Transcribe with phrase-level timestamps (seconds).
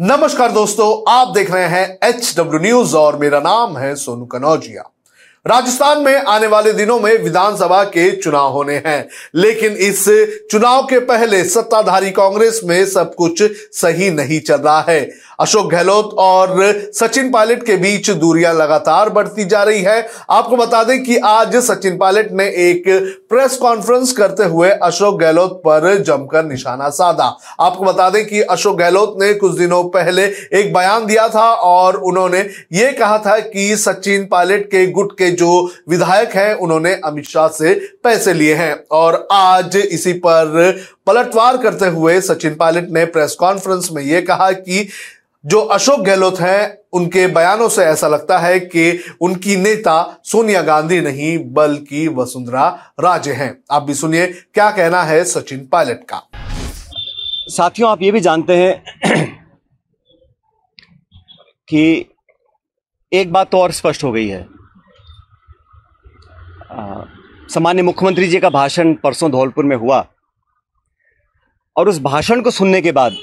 [0.00, 4.82] नमस्कार दोस्तों, आप देख रहे हैं एच डब्ल्यू न्यूज़ और मेरा नाम है सोनू कनौजिया।
[5.46, 10.04] राजस्थान में आने वाले दिनों में विधानसभा के चुनाव होने हैं, लेकिन इस
[10.50, 15.00] चुनाव के पहले सत्ताधारी कांग्रेस में सब कुछ सही नहीं चल रहा है।
[15.40, 16.50] अशोक गहलोत और
[16.94, 21.56] सचिन पायलट के बीच दूरियाँ लगातार बढ़ती जा रही है। आपको बता दें कि आज
[21.56, 22.82] सचिन पायलट ने एक
[23.30, 27.24] प्रेस कॉन्फ्रेंस करते हुए अशोक गहलोत पर जमकर निशाना साधा।
[27.60, 31.96] आपको बता दें कि अशोक गहलोत ने कुछ दिनों पहले एक बयान दिया था और
[32.02, 32.40] उन्होंने
[32.72, 37.48] ये कहा था कि सचिन पायलट के गुट के जो विधायक हैं, उन्होंने अमित शाह
[37.48, 37.74] से
[38.04, 43.88] पैसे लिए हैं। और आज इसी पर पलटवार करते हुए सचिन पायलट ने प्रेस कॉन्फ्रेंस
[43.92, 44.88] में यह कहा कि
[45.44, 51.00] जो अशोक गहलोत हैं, उनके बयानों से ऐसा लगता है कि उनकी नेता सोनिया गांधी
[51.00, 52.68] नहीं, बल्कि वसुंधरा
[53.00, 56.22] राजे हैं। आप भी सुनिए, क्या कहना है सचिन पायलट का?
[57.48, 58.82] साथियों, आप ये भी जानते हैं
[61.68, 62.06] कि
[63.12, 64.46] एक बात तो और स्पष्ट हो गई है।
[67.48, 70.06] सामान्य मुख्यमंत्री जी का भाषण परसों धौलपुर में हुआ
[71.76, 73.16] और उस भाषण को सुनने के बाद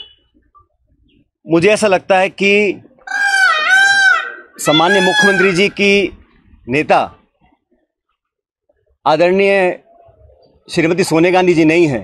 [1.48, 2.82] मुझे ऐसा लगता है कि
[4.60, 6.18] सामान्य मुख्यमंत्री जी की
[6.68, 7.00] नेता
[9.06, 9.84] आदरणीय
[10.68, 12.04] श्रीमती सोनिया गांधी जी नहीं हैं,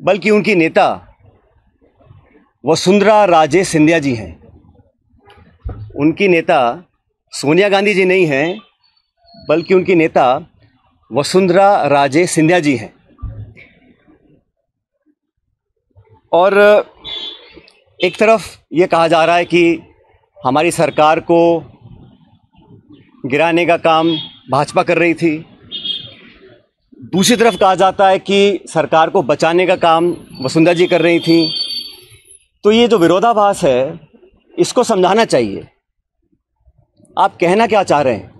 [0.00, 0.86] बल्कि उनकी नेता
[2.64, 4.30] वसुंधरा राजे सिंधिया जी हैं।
[5.96, 6.60] उनकी नेता
[7.32, 8.58] सोनिया गांधी जी नहीं हैं,
[9.48, 10.26] बल्कि उनकी नेता
[11.10, 12.92] वसुंधरा राजे सिंधिया जी हैं।
[16.32, 16.54] और
[18.00, 19.80] एक तरफ़ ये कहा जा रहा है कि
[20.44, 21.38] हमारी सरकार को
[23.26, 24.10] गिराने का काम
[24.50, 25.38] भाजपा कर रही थी।
[27.12, 31.20] दूसरी तरफ़ कहा जाता है कि सरकार को बचाने का काम वसुंधरा जी कर रही
[31.20, 31.50] थी।
[32.64, 34.00] तो ये जो विरोधाभास है,
[34.58, 35.66] इसको समझाना चाहिए।
[37.16, 38.30] आप कहना क्या चाह रहे हैं,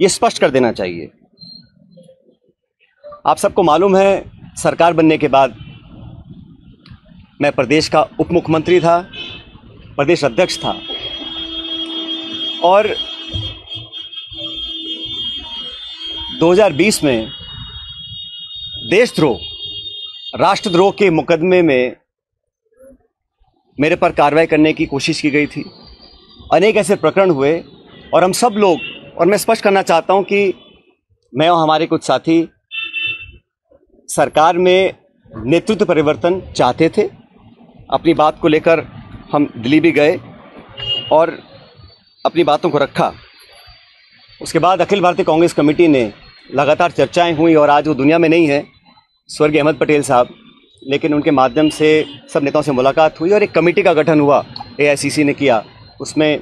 [0.00, 1.10] ये स्पष्ट कर देना चाहिए।
[3.26, 4.24] आप सबको मालूम है,
[4.56, 5.56] सरकार बनने के बाद
[7.40, 8.98] मैं प्रदेश का उप मुख्यमंत्री था,
[9.96, 10.70] प्रदेश अध्यक्ष था।
[12.64, 12.86] और
[16.40, 17.30] 2020 में
[18.90, 19.38] देशद्रोह,
[20.36, 21.96] राष्ट्रद्रोह के मुकदमे में
[23.78, 25.64] मेरे पर कार्रवाई करने की कोशिश की गई थी।
[26.52, 27.52] अनेक ऐसे प्रकरण हुए
[28.14, 28.78] और हम सब लोग,
[29.18, 30.52] और मैं स्पष्ट करना चाहता हूँ कि
[31.32, 32.48] मैं और हमारे कुछ साथी
[34.08, 34.94] सरकार में
[35.32, 37.19] नेतृत्व परिवर्तन चाहते थे।
[37.90, 38.86] अपनी बात को लेकर
[39.32, 40.20] हम दिल्ली भी गए
[41.12, 41.38] और
[42.26, 43.12] अपनी बातों को रखा।
[44.42, 46.12] उसके बाद अखिल भारतीय कांग्रेस कमेटी ने
[46.54, 48.66] लगातार चर्चाएँ हुई और आज वो दुनिया में नहीं है,
[49.28, 50.28] स्वर्गीय अहमद पटेल साहब।
[50.88, 54.44] लेकिन उनके माध्यम से सब नेताओं से मुलाकात हुई और एक कमेटी का गठन हुआ
[54.80, 55.64] ए ने किया।
[56.00, 56.40] उसमें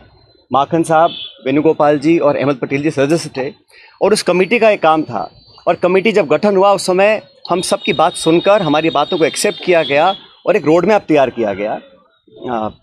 [0.53, 1.10] माखन साहब,
[1.47, 3.54] वेणुगोपाल जी और अहमद पटेल जी सदस्य थे
[4.03, 5.31] और उस कमेटी का एक काम था।
[5.66, 9.64] और कमेटी जब गठन हुआ, उस समय हम सबकी बात सुनकर, हमारी बातों को एक्सेप्ट
[9.64, 10.14] किया गया
[10.48, 11.78] और एक रोड मैप तैयार किया गया।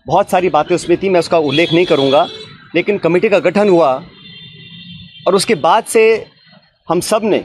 [0.06, 2.26] बहुत सारी बातें उसमें थी, मैं उसका उल्लेख नहीं करूँगा,
[2.74, 3.90] लेकिन कमेटी का गठन हुआ
[5.26, 6.04] और उसके बाद से
[6.88, 7.44] हम सबने,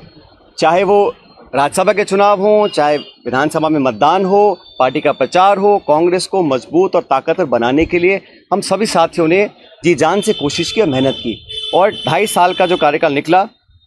[0.58, 1.14] चाहे वो
[1.56, 6.44] राज्यसभा के चुनाव हो, चाहे विधानसभा में मतदान हो, पार्टी का प्रचार हो, कांग्रेस को
[6.44, 8.22] मज़बूत और ताकतवर बनाने के लिए
[8.54, 9.46] हम सभी साथियों ने
[9.84, 11.38] जी जान से कोशिश की और मेहनत की।
[11.76, 13.42] और ढाई साल का जो कार्यकाल निकला,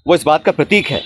[0.07, 1.03] वो इस बात का प्रतीक है।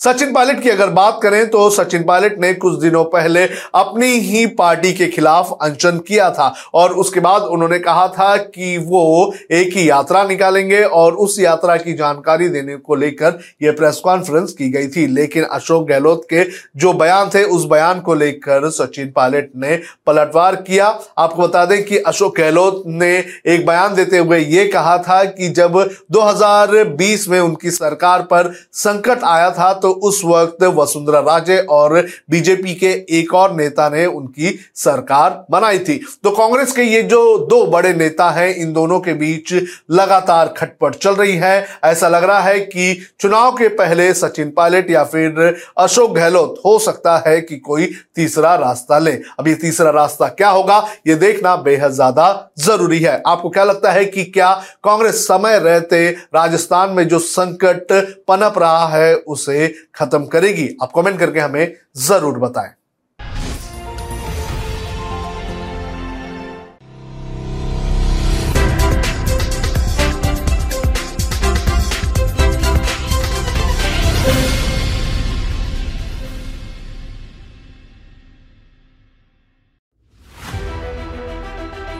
[0.00, 4.44] सचिन पायलट की अगर बात करें तो सचिन पायलट ने कुछ दिनों पहले अपनी ही
[4.46, 9.76] पार्टी के खिलाफ अनशन किया था और उसके बाद उन्होंने कहा था कि वो एक
[9.76, 14.70] ही यात्रा निकालेंगे और उस यात्रा की जानकारी देने को लेकर यह प्रेस कॉन्फ्रेंस की
[14.70, 16.44] गई थी। लेकिन अशोक गहलोत के
[16.76, 20.86] जो बयान थे, उस बयान को लेकर सचिन पायलट ने पलटवार किया।
[21.18, 23.12] आपको बता दें कि अशोक गहलोत ने
[23.46, 29.24] एक बयान देते हुए ये कहा था कि जब 2020 में उनकी सरकार पर संकट
[29.24, 31.94] आया था तो तो उस वक्त वसुंधरा राजे और
[32.30, 32.88] बीजेपी के
[33.18, 37.92] एक और नेता ने उनकी सरकार बनाई थी। तो कांग्रेस के ये जो दो बड़े
[37.94, 39.52] नेता हैं, इन दोनों के बीच
[39.90, 44.90] लगातार खटपट चल रही है। ऐसा लग रहा है कि चुनाव के पहले सचिन पायलट
[44.90, 45.40] या फिर
[45.78, 47.86] अशोक गहलोत हो सकता है कि कोई
[48.16, 53.22] तीसरा रास्ता ले। अब ये तीसरा रास्ता क्या होगा, ये देखना बेहद ज़्यादा ज़रूरी है।
[53.26, 54.52] आपको क्या लगता है कि क्या
[54.84, 57.92] कांग्रेस समय रहते राजस्थान में जो संकट
[58.28, 62.70] पनप रहा है, उसे खत्म करेगी। आप कमेंट करके हमें ज़रूर बताएँ।